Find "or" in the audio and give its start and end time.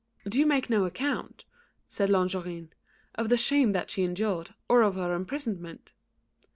4.67-4.81